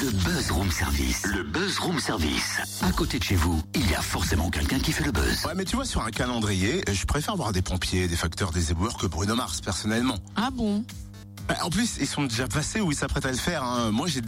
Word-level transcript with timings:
Le 0.00 0.10
Buzz 0.10 0.50
Room 0.52 0.70
Service. 0.70 1.26
Le 1.26 1.42
Buzz 1.42 1.78
Room 1.80 1.98
Service. 1.98 2.60
À 2.82 2.92
côté 2.92 3.18
de 3.18 3.24
chez 3.24 3.34
vous, 3.34 3.60
il 3.74 3.90
y 3.90 3.94
a 3.96 4.00
forcément 4.00 4.48
quelqu'un 4.48 4.78
qui 4.78 4.92
fait 4.92 5.02
le 5.02 5.10
buzz. 5.10 5.44
Ouais, 5.44 5.54
mais 5.56 5.64
tu 5.64 5.74
vois, 5.74 5.84
sur 5.84 6.02
un 6.02 6.10
calendrier, 6.10 6.84
je 6.88 7.04
préfère 7.04 7.34
voir 7.34 7.50
des 7.50 7.62
pompiers, 7.62 8.06
des 8.06 8.14
facteurs, 8.14 8.52
des 8.52 8.70
éboueurs 8.70 8.96
que 8.96 9.08
Bruno 9.08 9.34
Mars, 9.34 9.60
personnellement. 9.60 10.18
Ah 10.36 10.50
bon? 10.52 10.84
En 11.62 11.70
plus, 11.70 11.96
ils 12.00 12.06
sont 12.06 12.24
déjà 12.24 12.46
passés 12.46 12.80
ou 12.80 12.92
ils 12.92 12.96
s'apprêtent 12.96 13.24
à 13.26 13.30
le 13.30 13.36
faire. 13.36 13.62
hein. 13.64 13.90
Moi, 13.90 14.06
j'ai 14.08 14.20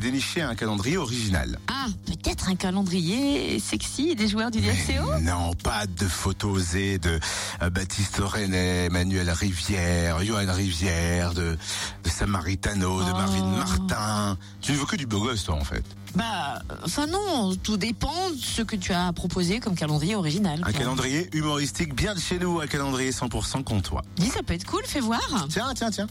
déniché 0.00 0.42
un 0.42 0.54
calendrier 0.54 0.96
original. 0.98 1.58
Ah, 1.68 1.86
peut-être 2.06 2.48
un 2.48 2.56
calendrier 2.56 3.58
sexy 3.60 4.14
des 4.14 4.28
joueurs 4.28 4.50
du 4.50 4.60
DFCO 4.60 5.20
non, 5.22 5.54
pas 5.54 5.86
de 5.86 6.04
photos 6.06 6.56
osées 6.56 6.98
de 6.98 7.18
euh, 7.62 7.70
Baptiste 7.70 8.18
René, 8.18 8.84
Emmanuel 8.86 9.30
Rivière, 9.30 10.22
Johan 10.24 10.52
Rivière, 10.52 11.34
de, 11.34 11.56
de 12.04 12.08
Samaritano, 12.10 13.00
de 13.02 13.10
Oh. 13.10 13.16
Marvin 13.16 13.44
Martin. 13.56 14.38
Tu 14.60 14.72
ne 14.72 14.76
veux 14.76 14.86
que 14.86 14.96
du 14.96 15.06
beau 15.06 15.20
gosse, 15.20 15.44
toi, 15.44 15.54
en 15.54 15.64
fait. 15.64 15.84
Bah, 16.14 16.60
enfin 16.84 17.06
non, 17.06 17.54
tout 17.62 17.76
dépend 17.76 18.30
de 18.30 18.36
ce 18.36 18.62
que 18.62 18.74
tu 18.76 18.92
as 18.92 19.12
proposé 19.12 19.60
comme 19.60 19.74
calendrier 19.74 20.14
original. 20.16 20.62
Un 20.64 20.72
calendrier 20.72 21.28
humoristique 21.36 21.94
bien 21.94 22.14
de 22.14 22.20
chez 22.20 22.38
nous, 22.38 22.60
un 22.60 22.66
calendrier 22.66 23.10
100% 23.12 23.62
comtois. 23.64 24.02
Dis, 24.16 24.28
ça 24.28 24.42
peut 24.42 24.54
être 24.54 24.66
cool, 24.66 24.82
fais 24.86 25.00
voir. 25.00 25.20
Tiens, 25.48 25.72
tiens, 25.74 25.90
tiens. 25.90 26.06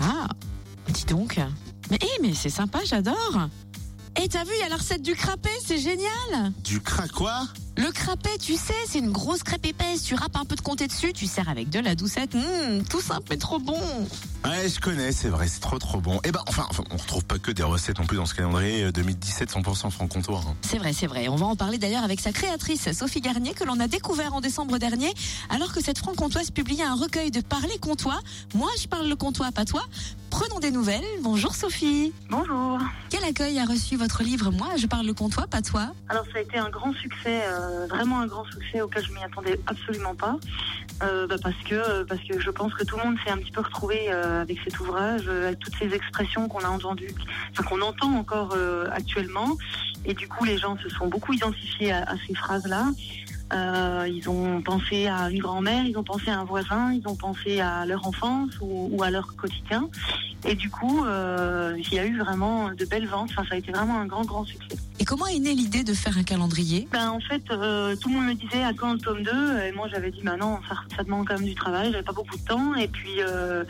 Ah, 0.00 0.28
dis 0.88 1.04
donc. 1.04 1.40
Mais, 1.90 1.98
eh, 2.00 2.22
mais 2.22 2.34
c'est 2.34 2.50
sympa, 2.50 2.80
j'adore. 2.84 3.48
Et 4.22 4.28
t'as 4.28 4.44
vu, 4.44 4.50
il 4.56 4.60
y 4.60 4.62
a 4.62 4.68
la 4.68 4.76
recette 4.76 5.02
du 5.02 5.14
crapet, 5.14 5.50
c'est 5.64 5.78
génial. 5.78 6.52
Du 6.62 6.80
crack 6.80 7.10
quoi? 7.12 7.46
Le 7.76 7.90
crapet, 7.90 8.38
tu 8.40 8.54
sais, 8.54 8.72
c'est 8.86 9.00
une 9.00 9.10
grosse 9.10 9.42
crêpe 9.42 9.66
épaisse. 9.66 10.04
Tu 10.04 10.14
râpes 10.14 10.36
un 10.36 10.44
peu 10.44 10.54
de 10.54 10.60
comté 10.60 10.86
dessus, 10.86 11.12
tu 11.12 11.26
sers 11.26 11.48
avec 11.48 11.70
de 11.70 11.80
la 11.80 11.96
doucette. 11.96 12.34
Hum, 12.36 12.84
tout 12.88 13.00
simple 13.00 13.24
mais 13.30 13.36
trop 13.36 13.58
bon. 13.58 13.80
Ouais, 14.44 14.68
je 14.68 14.78
connais, 14.78 15.10
c'est 15.10 15.28
vrai, 15.28 15.48
c'est 15.48 15.58
trop 15.60 15.78
trop 15.78 15.98
bon. 16.00 16.20
Et 16.22 16.30
ben, 16.30 16.40
enfin, 16.46 16.66
enfin, 16.70 16.84
on 16.92 16.96
retrouve 16.96 17.24
pas 17.24 17.38
que 17.38 17.50
des 17.50 17.62
recettes 17.64 17.98
non 17.98 18.06
plus 18.06 18.16
dans 18.16 18.26
ce 18.26 18.34
calendrier 18.34 18.84
euh, 18.84 18.92
2017 18.92 19.50
100% 19.52 19.90
franc-comtois. 19.90 20.40
hein. 20.46 20.54
C'est 20.62 20.78
vrai, 20.78 20.92
c'est 20.92 21.08
vrai. 21.08 21.26
On 21.28 21.34
va 21.36 21.46
en 21.46 21.56
parler 21.56 21.78
d'ailleurs 21.78 22.04
avec 22.04 22.20
sa 22.20 22.30
créatrice, 22.30 22.92
Sophie 22.92 23.20
Garnier, 23.20 23.54
que 23.54 23.64
l'on 23.64 23.80
a 23.80 23.88
découvert 23.88 24.34
en 24.34 24.40
décembre 24.40 24.78
dernier, 24.78 25.12
alors 25.50 25.72
que 25.72 25.82
cette 25.82 25.98
franc-comtoise 25.98 26.50
publiait 26.52 26.84
un 26.84 26.94
recueil 26.94 27.30
de 27.32 27.40
parler 27.40 27.76
comtois. 27.80 28.20
Moi, 28.54 28.68
je 28.80 28.86
parle 28.86 29.08
le 29.08 29.16
comtois, 29.16 29.50
pas 29.50 29.64
toi. 29.64 29.82
Prenons 30.30 30.58
des 30.58 30.72
nouvelles. 30.72 31.04
Bonjour 31.22 31.54
Sophie. 31.54 32.12
Bonjour. 32.28 32.78
Quel 33.08 33.22
accueil 33.24 33.58
a 33.60 33.64
reçu 33.64 33.96
votre 33.96 34.22
livre 34.24 34.50
Moi, 34.50 34.68
je 34.76 34.86
parle 34.86 35.06
le 35.06 35.14
comtois, 35.14 35.46
pas 35.46 35.62
toi? 35.62 35.92
Alors 36.08 36.24
ça 36.32 36.38
a 36.38 36.42
été 36.42 36.58
un 36.58 36.70
grand 36.70 36.92
succès, 36.94 37.42
euh, 37.46 37.63
vraiment 37.88 38.20
un 38.20 38.26
grand 38.26 38.44
succès 38.44 38.80
auquel 38.80 39.04
je 39.04 39.12
m'y 39.12 39.22
attendais 39.22 39.60
absolument 39.66 40.14
pas, 40.14 40.36
Euh, 41.02 41.26
bah, 41.26 41.36
parce 41.42 41.60
que 41.68 42.04
parce 42.04 42.20
que 42.22 42.38
je 42.38 42.50
pense 42.50 42.72
que 42.74 42.84
tout 42.84 42.96
le 42.96 43.02
monde 43.02 43.16
s'est 43.24 43.30
un 43.30 43.38
petit 43.38 43.50
peu 43.50 43.62
retrouvé 43.62 44.06
euh, 44.10 44.42
avec 44.42 44.58
cet 44.62 44.78
ouvrage, 44.78 45.24
euh, 45.26 45.48
avec 45.48 45.58
toutes 45.58 45.74
ces 45.76 45.92
expressions 45.92 46.48
qu'on 46.48 46.60
a 46.60 46.68
entendues, 46.68 47.14
qu'on 47.68 47.80
entend 47.80 48.12
encore 48.14 48.52
euh, 48.54 48.86
actuellement, 48.92 49.56
et 50.04 50.14
du 50.14 50.28
coup 50.28 50.44
les 50.44 50.56
gens 50.56 50.76
se 50.78 50.88
sont 50.88 51.08
beaucoup 51.08 51.32
identifiés 51.32 51.90
à, 51.92 52.14
ces 52.26 52.34
phrases-là. 52.34 52.86
Euh, 53.52 54.08
ils 54.08 54.28
ont 54.28 54.62
pensé 54.62 55.06
à 55.08 55.30
une 55.30 55.40
grand-mère, 55.40 55.84
ils 55.84 55.98
ont 55.98 56.04
pensé 56.04 56.30
à 56.30 56.38
un 56.40 56.44
voisin, 56.44 56.92
ils 56.92 57.06
ont 57.08 57.16
pensé 57.16 57.60
à 57.60 57.84
leur 57.86 58.06
enfance 58.06 58.50
ou 58.60 59.02
à 59.02 59.10
leur 59.10 59.34
quotidien. 59.36 59.88
Et 60.46 60.54
du 60.54 60.70
coup, 60.70 61.04
euh, 61.04 61.74
il 61.78 61.92
y 61.94 61.98
a 61.98 62.04
eu 62.04 62.18
vraiment 62.18 62.70
de 62.70 62.84
belles 62.84 63.06
ventes. 63.06 63.30
Enfin, 63.30 63.44
ça 63.48 63.54
a 63.54 63.58
été 63.58 63.72
vraiment 63.72 63.98
un 63.98 64.06
grand, 64.06 64.24
grand 64.24 64.44
succès. 64.44 64.76
Et 65.00 65.04
comment 65.04 65.26
est 65.26 65.38
née 65.38 65.54
l'idée 65.54 65.84
de 65.84 65.94
faire 65.94 66.16
un 66.18 66.22
calendrier? 66.22 66.86
Ben, 66.92 67.10
en 67.10 67.20
fait, 67.20 67.42
euh, 67.50 67.96
tout 67.96 68.08
le 68.08 68.14
monde 68.16 68.26
me 68.26 68.34
disait 68.34 68.62
à 68.62 68.72
quand 68.72 68.92
le 68.92 68.98
tome 68.98 69.22
2 69.22 69.58
Et 69.66 69.72
moi, 69.72 69.88
j'avais 69.88 70.10
dit, 70.10 70.20
bah 70.22 70.36
non, 70.36 70.60
ça, 70.68 70.76
ça 70.96 71.02
demande 71.02 71.26
quand 71.26 71.34
même 71.34 71.48
du 71.48 71.54
travail, 71.54 71.90
j'avais 71.90 72.04
pas 72.04 72.12
beaucoup 72.12 72.36
de 72.36 72.44
temps. 72.44 72.74
Et 72.74 72.88
puis, 72.88 73.20
euh, 73.20 73.64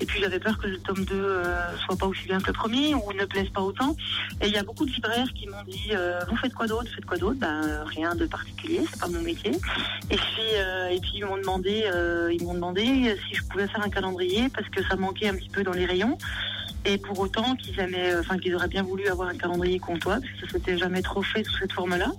et 0.00 0.06
puis 0.06 0.20
j'avais 0.20 0.40
peur 0.40 0.58
que 0.58 0.66
le 0.66 0.78
tome 0.78 1.04
2 1.04 1.14
euh, 1.14 1.76
soit 1.84 1.96
pas 1.96 2.06
aussi 2.06 2.24
bien 2.26 2.40
que 2.40 2.48
le 2.48 2.52
premier 2.52 2.94
ou 2.94 3.12
ne 3.12 3.24
plaise 3.24 3.48
pas 3.50 3.60
autant. 3.60 3.96
Et 4.40 4.48
il 4.48 4.52
y 4.52 4.56
a 4.56 4.62
beaucoup 4.64 4.84
de 4.84 4.90
libraires 4.90 5.28
qui 5.34 5.46
m'ont 5.46 5.62
dit, 5.64 5.90
euh, 5.92 6.20
vous 6.28 6.36
faites 6.36 6.54
quoi 6.54 6.66
d'autre? 6.66 6.88
Vous 6.88 6.96
faites 6.96 7.04
quoi 7.04 7.18
d'autre? 7.18 7.38
Ben, 7.38 7.62
euh, 7.64 7.84
rien 7.84 8.14
de 8.14 8.26
particulier, 8.26 8.80
c'est 8.90 9.00
pas 9.00 9.08
mon 9.08 9.22
métier. 9.22 9.52
Et 10.10 10.16
puis, 10.16 10.42
euh, 10.56 10.88
et 10.88 10.98
puis 10.98 11.12
ils 11.16 11.24
m'ont 11.24 11.36
demandé, 11.36 11.84
ils 12.32 12.44
m'ont 12.44 12.54
demandé 12.54 13.16
si 13.28 13.36
je 13.36 13.42
pouvais 13.44 13.68
faire 13.68 13.82
un 13.82 13.90
calendrier 13.90 14.48
parce 14.48 14.68
que 14.68 14.82
ça 14.88 14.96
manquait 14.96 15.28
un 15.28 15.34
petit 15.34 15.50
peu 15.50 15.62
dans 15.62 15.72
les 15.72 15.86
rayons. 15.86 16.18
Et 16.84 16.98
pour 16.98 17.20
autant 17.20 17.54
qu'ils 17.54 17.78
aimaient, 17.78 18.16
enfin 18.16 18.38
qu'ils 18.38 18.56
auraient 18.56 18.66
bien 18.66 18.82
voulu 18.82 19.06
avoir 19.06 19.28
un 19.28 19.36
calendrier 19.36 19.78
comtois, 19.78 20.14
parce 20.14 20.32
que 20.32 20.46
ça 20.46 20.52
s'était 20.52 20.78
jamais 20.78 21.02
trop 21.02 21.22
fait 21.22 21.44
sous 21.44 21.58
cette 21.58 21.72
forme-là. 21.72 22.10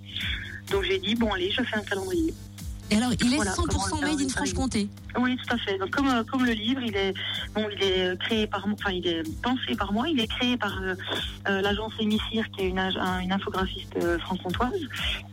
Donc 0.72 0.84
j'ai 0.84 1.00
dit 1.00 1.16
bon 1.16 1.34
allez, 1.34 1.52
je 1.52 1.62
fais 1.64 1.76
un 1.76 1.84
calendrier. 1.84 2.34
Et 2.92 2.98
alors, 2.98 3.12
il 3.20 3.34
est 3.34 3.36
Voilà, 3.36 3.52
100% 3.52 3.90
comment 3.90 4.02
le 4.02 4.08
made 4.08 4.22
in 4.22 4.30
Franche-Comté. 4.30 4.88
Oui, 5.20 5.38
tout 5.38 5.54
à 5.54 5.58
fait. 5.58 5.78
Donc 5.78 5.92
comme 5.92 6.08
euh, 6.10 6.24
comme 6.24 6.44
le 6.46 6.54
livre, 6.54 6.82
il 6.84 6.96
est 6.96 7.14
bon, 7.54 7.68
il 7.76 7.84
est 7.84 8.18
créé 8.20 8.48
par 8.48 8.68
moi, 8.68 8.76
enfin 8.80 8.92
il 8.92 9.06
est 9.08 9.24
pensé 9.42 9.76
par 9.78 9.94
moi, 9.94 10.10
il 10.10 10.20
est 10.20 10.28
créé 10.28 10.58
par 10.58 10.82
euh, 10.82 10.96
euh, 11.48 11.62
l'agence 11.62 11.94
Émissire 12.00 12.50
qui 12.52 12.62
est 12.62 12.70
une, 12.70 12.80
ag- 12.80 12.98
un- 12.98 13.20
une 13.20 13.32
infographiste 13.32 13.96
euh, 14.02 14.18
franc-comtoise. 14.20 14.72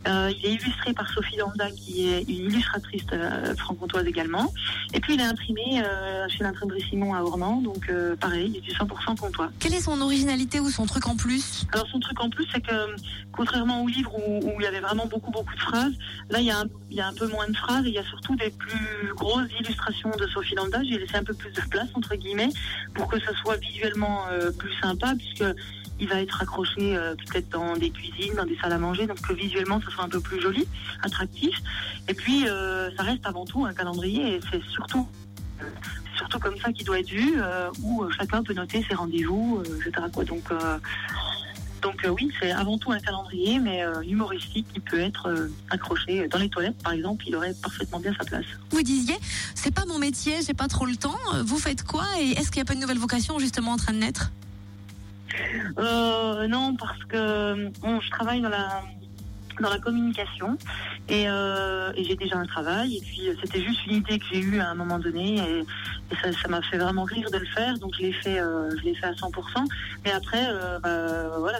Euh, 0.07 0.31
il 0.37 0.45
est 0.45 0.53
illustré 0.53 0.93
par 0.93 1.09
Sophie 1.09 1.37
Landa 1.37 1.69
qui 1.71 2.07
est 2.09 2.21
une 2.21 2.51
illustratrice 2.51 3.03
euh, 3.13 3.55
franc-comtoise 3.55 4.05
également. 4.05 4.53
Et 4.93 4.99
puis 4.99 5.15
il 5.15 5.19
est 5.19 5.23
imprimé 5.25 5.81
euh, 5.83 6.27
chez 6.29 6.43
l'imprimerie 6.43 6.83
Simon 6.89 7.13
à 7.15 7.21
Ornans, 7.23 7.61
donc 7.61 7.89
euh, 7.89 8.15
pareil, 8.15 8.51
il 8.53 8.57
est 8.57 8.61
du 8.61 8.71
100% 8.71 9.17
comtois. 9.17 9.49
Quelle 9.59 9.73
est 9.73 9.81
son 9.81 9.99
originalité 10.01 10.59
ou 10.59 10.69
son 10.69 10.85
truc 10.85 11.07
en 11.07 11.15
plus? 11.15 11.65
Alors 11.73 11.87
son 11.87 11.99
truc 11.99 12.19
en 12.21 12.29
plus, 12.29 12.45
c'est 12.53 12.61
que 12.61 12.95
contrairement 13.31 13.83
au 13.83 13.87
livre 13.87 14.13
où, 14.15 14.39
où 14.45 14.53
il 14.59 14.63
y 14.63 14.67
avait 14.67 14.79
vraiment 14.79 15.07
beaucoup 15.07 15.31
beaucoup 15.31 15.55
de 15.55 15.59
phrases, 15.61 15.93
là 16.29 16.39
il 16.39 16.45
y, 16.45 16.51
a 16.51 16.59
un, 16.59 16.65
il 16.91 16.97
y 16.97 17.01
a 17.01 17.07
un 17.07 17.13
peu 17.13 17.27
moins 17.27 17.47
de 17.47 17.55
phrases 17.57 17.85
et 17.85 17.89
il 17.89 17.95
y 17.95 17.99
a 17.99 18.03
surtout 18.05 18.35
des 18.35 18.51
plus 18.51 19.13
grosses 19.15 19.47
illustrations 19.59 19.70
de 20.17 20.27
Sophie 20.27 20.55
Landa. 20.55 20.81
J'ai 20.83 20.97
laissé 20.97 21.15
un 21.15 21.23
peu 21.23 21.33
plus 21.33 21.51
de 21.51 21.61
place 21.69 21.89
entre 21.93 22.15
guillemets 22.15 22.49
pour 22.93 23.07
que 23.07 23.19
ce 23.19 23.33
soit 23.35 23.57
visuellement 23.57 24.25
euh, 24.31 24.51
plus 24.51 24.73
sympa 24.81 25.13
puisque 25.17 25.43
il 25.99 26.07
va 26.07 26.21
être 26.21 26.41
accroché 26.41 26.95
euh, 26.95 27.15
peut-être 27.15 27.49
dans 27.49 27.75
des 27.77 27.91
cuisines, 27.91 28.35
dans 28.35 28.45
des 28.45 28.57
salles 28.57 28.73
à 28.73 28.77
manger, 28.77 29.07
donc 29.07 29.21
que 29.21 29.33
visuellement 29.33 29.79
ce 29.83 29.91
soit 29.91 30.03
un 30.03 30.09
peu 30.09 30.19
plus 30.19 30.41
joli, 30.41 30.67
attractif. 31.03 31.55
Et 32.07 32.13
puis 32.13 32.47
euh, 32.47 32.89
ça 32.95 33.03
reste 33.03 33.25
avant 33.25 33.45
tout 33.45 33.65
un 33.65 33.73
calendrier 33.73 34.35
et 34.35 34.39
c'est 34.51 34.63
surtout 34.63 35.07
surtout 36.15 36.39
comme 36.39 36.57
ça 36.57 36.71
qu'il 36.71 36.85
doit 36.85 36.99
être 36.99 37.09
vu, 37.09 37.35
où 37.83 38.03
chacun 38.11 38.43
peut 38.43 38.53
noter 38.53 38.85
ses 38.87 38.93
rendez-vous, 38.93 39.63
etc. 39.63 40.07
Donc 40.27 40.43
donc 41.81 42.05
euh, 42.05 42.09
oui, 42.09 42.31
c'est 42.39 42.51
avant 42.51 42.77
tout 42.77 42.91
un 42.91 42.99
calendrier, 42.99 43.59
mais 43.59 43.83
euh, 43.83 44.01
humoristique 44.01 44.67
qui 44.73 44.79
peut 44.79 44.99
être 44.99 45.27
euh, 45.27 45.51
accroché 45.69 46.27
dans 46.27 46.37
les 46.37 46.49
toilettes, 46.49 46.81
par 46.83 46.93
exemple, 46.93 47.25
il 47.27 47.35
aurait 47.35 47.53
parfaitement 47.61 47.99
bien 47.99 48.13
sa 48.17 48.25
place. 48.25 48.45
Vous 48.69 48.83
disiez, 48.83 49.15
c'est 49.55 49.73
pas 49.73 49.85
mon 49.85 49.97
métier, 49.97 50.35
j'ai 50.45 50.53
pas 50.53 50.67
trop 50.67 50.85
le 50.85 50.95
temps. 50.95 51.17
Vous 51.43 51.57
faites 51.57 51.83
quoi 51.83 52.05
Et 52.19 52.31
est-ce 52.31 52.51
qu'il 52.51 52.57
n'y 52.57 52.61
a 52.61 52.65
pas 52.65 52.73
une 52.73 52.81
nouvelle 52.81 52.99
vocation 52.99 53.39
justement 53.39 53.71
en 53.71 53.77
train 53.77 53.93
de 53.93 53.97
naître? 53.97 54.31
Euh, 55.77 56.47
non, 56.47 56.75
parce 56.75 57.03
que 57.05 57.69
bon, 57.79 57.99
je 58.01 58.09
travaille 58.09 58.41
dans 58.41 58.49
la 58.49 58.83
dans 59.61 59.69
la 59.69 59.79
communication. 59.79 60.57
Et, 61.09 61.25
euh, 61.27 61.91
et 61.95 62.03
j'ai 62.03 62.15
déjà 62.15 62.37
un 62.37 62.45
travail. 62.45 62.97
Et 62.97 63.01
puis 63.01 63.21
c'était 63.41 63.63
juste 63.63 63.85
une 63.87 63.95
idée 63.97 64.19
que 64.19 64.25
j'ai 64.31 64.39
eue 64.39 64.59
à 64.59 64.69
un 64.69 64.75
moment 64.75 64.99
donné. 64.99 65.35
Et, 65.37 65.59
et 65.59 66.33
ça 66.41 66.47
m'a 66.49 66.61
fait 66.63 66.77
vraiment 66.77 67.03
rire 67.03 67.29
de 67.31 67.37
le 67.37 67.45
faire. 67.47 67.77
Donc 67.79 67.93
je 67.97 68.01
l'ai 68.03 68.13
fait 68.13 68.39
euh, 68.39 68.69
je 68.77 68.83
l'ai 68.83 68.95
fait 68.95 69.05
à 69.07 69.11
100% 69.13 69.31
mais 70.05 70.11
après 70.11 70.47
euh, 70.49 71.29
voilà 71.39 71.59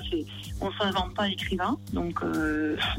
on 0.62 0.72
s'invente 0.74 1.14
pas 1.14 1.28
écrivain. 1.30 1.78
Donc 1.94 2.22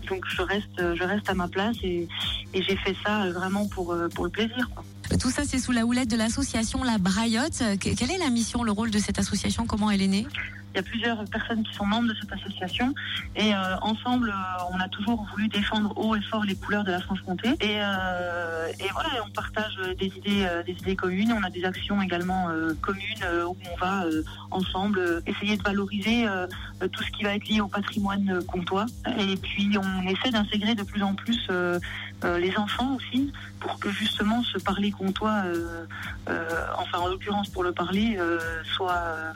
donc 0.08 0.24
je 0.28 0.42
reste 0.42 0.94
je 0.94 1.02
reste 1.04 1.28
à 1.28 1.34
ma 1.34 1.48
place. 1.48 1.76
Et, 1.82 2.08
et 2.54 2.62
j'ai 2.62 2.76
fait 2.76 2.96
ça 3.04 3.28
vraiment 3.30 3.66
pour 3.68 3.94
pour 4.14 4.24
le 4.24 4.30
plaisir 4.30 4.68
quoi. 4.74 4.84
Tout 5.20 5.30
ça, 5.30 5.42
c'est 5.44 5.58
sous 5.58 5.72
la 5.72 5.84
houlette 5.84 6.08
de 6.10 6.16
l'association 6.16 6.82
La 6.84 6.96
Braillotte. 6.96 7.58
Que- 7.78 7.94
Quelle 7.94 8.10
est 8.12 8.18
la 8.18 8.30
mission, 8.30 8.62
le 8.62 8.72
rôle 8.72 8.90
de 8.90 8.98
cette 8.98 9.18
association? 9.18 9.66
Comment 9.66 9.90
elle 9.90 10.00
est 10.00 10.06
née? 10.06 10.26
Il 10.72 10.76
y 10.76 10.78
a 10.78 10.82
plusieurs 10.82 11.22
personnes 11.26 11.62
qui 11.64 11.74
sont 11.74 11.84
membres 11.84 12.08
de 12.08 12.14
cette 12.18 12.32
association. 12.32 12.94
Et 13.36 13.52
euh, 13.54 13.76
ensemble, 13.82 14.30
euh, 14.30 14.64
on 14.72 14.80
a 14.80 14.88
toujours 14.92 15.26
voulu 15.32 15.48
défendre 15.48 15.92
haut 15.96 16.14
et 16.14 16.20
fort 16.20 16.44
les 16.44 16.54
couleurs 16.54 16.84
de 16.84 16.92
la 16.92 17.00
Franche-Comté. 17.00 17.48
Et, 17.60 17.78
euh, 17.80 18.68
et 18.78 18.88
voilà, 18.92 19.08
on 19.26 19.30
partage 19.30 19.76
des 19.98 20.06
idées, 20.06 20.44
euh, 20.44 20.62
des 20.62 20.72
idées 20.72 20.96
communes. 20.96 21.32
On 21.32 21.42
a 21.42 21.50
des 21.50 21.64
actions 21.64 22.00
également 22.00 22.48
euh, 22.48 22.74
communes 22.80 23.24
où 23.46 23.56
on 23.72 23.76
va 23.84 24.04
ensemble 24.50 25.22
essayer 25.26 25.56
de 25.56 25.62
valoriser 25.62 26.26
tout 26.92 27.02
ce 27.02 27.10
qui 27.12 27.24
va 27.24 27.34
être 27.34 27.48
lié 27.48 27.60
au 27.60 27.68
patrimoine 27.68 28.42
comtois. 28.46 28.86
Et 29.18 29.36
puis, 29.36 29.70
on 29.78 30.08
essaie 30.08 30.30
d'intégrer 30.30 30.74
de 30.74 30.82
plus 30.82 31.02
en 31.02 31.14
plus 31.14 31.48
euh, 32.24 32.38
les 32.38 32.56
enfants 32.56 32.96
aussi 32.96 33.32
pour 33.60 33.78
que 33.78 33.90
justement 33.90 34.42
ce 34.42 34.58
parler 34.58 34.90
comtois, 34.90 35.42
euh, 35.44 35.86
euh, 36.28 36.48
enfin 36.78 36.98
en 36.98 37.08
l'occurrence 37.08 37.48
pour 37.48 37.62
le 37.62 37.72
parler, 37.72 38.18
soit 38.74 39.32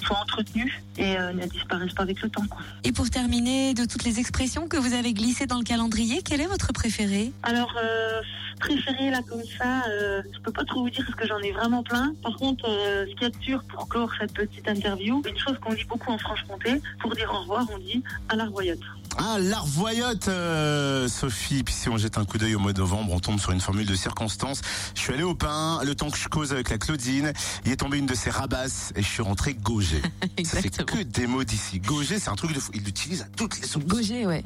soit 0.00 0.18
entretenu 0.18 0.82
et 0.96 1.16
ne 1.16 1.46
disparaisse 1.46 1.92
pas 1.92 2.02
avec 2.02 2.20
le 2.22 2.28
temps. 2.28 2.46
Quoi. 2.48 2.60
Et 2.84 2.92
pour 2.92 3.10
terminer, 3.10 3.74
de 3.74 3.84
toutes 3.84 4.04
les 4.04 4.20
expressions 4.20 4.68
que 4.68 4.76
vous 4.76 4.94
avez 4.94 5.12
glissées 5.12 5.46
dans 5.46 5.58
le 5.58 5.64
calendrier, 5.64 6.22
quelle 6.22 6.40
est 6.40 6.46
votre 6.46 6.72
préférée? 6.72 7.32
Alors, 7.42 7.74
euh, 7.82 8.20
préféré 8.58 9.10
là 9.10 9.20
comme 9.28 9.42
ça, 9.58 9.84
euh, 9.88 10.22
je 10.32 10.38
peux 10.40 10.52
pas 10.52 10.64
trop 10.64 10.82
vous 10.82 10.90
dire 10.90 11.04
parce 11.06 11.18
que 11.18 11.26
j'en 11.26 11.38
ai 11.38 11.52
vraiment 11.52 11.82
plein. 11.82 12.12
Par 12.22 12.36
contre, 12.36 12.64
euh, 12.68 13.04
ce 13.06 13.12
qu'il 13.12 13.22
y 13.22 13.26
a 13.26 13.30
de 13.30 13.42
sûr 13.42 13.62
pour 13.64 13.88
clore 13.88 14.10
cette 14.20 14.32
petite 14.32 14.68
interview, 14.68 15.22
une 15.28 15.38
chose 15.38 15.56
qu'on 15.60 15.74
dit 15.74 15.84
beaucoup 15.84 16.10
en 16.12 16.18
Franche-Comté, 16.18 16.80
pour 17.00 17.14
dire 17.14 17.30
au 17.32 17.40
revoir, 17.40 17.66
on 17.72 17.78
dit 17.78 18.02
à 18.28 18.36
la 18.36 18.46
royotte. 18.46 18.80
Ah, 19.16 19.38
l'arvoyote, 19.40 20.28
euh, 20.28 21.08
Sophie. 21.08 21.64
Puis 21.64 21.74
si 21.74 21.88
on 21.88 21.96
jette 21.96 22.18
un 22.18 22.24
coup 22.24 22.38
d'œil 22.38 22.54
au 22.54 22.60
mois 22.60 22.72
de 22.72 22.78
novembre, 22.78 23.12
on 23.12 23.18
tombe 23.18 23.40
sur 23.40 23.50
une 23.50 23.60
formule 23.60 23.86
de 23.86 23.94
circonstance. 23.94 24.60
Je 24.94 25.00
suis 25.00 25.12
allé 25.12 25.24
au 25.24 25.34
pain, 25.34 25.80
le 25.84 25.94
temps 25.96 26.10
que 26.10 26.18
je 26.18 26.28
cause 26.28 26.52
avec 26.52 26.70
la 26.70 26.78
Claudine, 26.78 27.32
il 27.64 27.72
est 27.72 27.76
tombé 27.76 27.98
une 27.98 28.06
de 28.06 28.14
ses 28.14 28.30
rabasses 28.30 28.92
et 28.94 29.02
je 29.02 29.08
suis 29.08 29.22
rentré 29.22 29.54
gaugé. 29.54 30.00
Ça 30.44 30.60
fait 30.60 30.68
Exactement. 30.68 30.86
que 30.98 31.02
des 31.02 31.26
mots 31.26 31.42
d'ici. 31.42 31.80
Gaugé, 31.80 32.18
c'est 32.20 32.30
un 32.30 32.36
truc 32.36 32.54
de 32.54 32.60
fou. 32.60 32.70
Il 32.74 32.84
l'utilise 32.84 33.22
à 33.22 33.26
toutes 33.36 33.58
les 33.60 33.66
sauces. 33.66 33.84
Gauger, 33.86 34.26
ouais. 34.26 34.44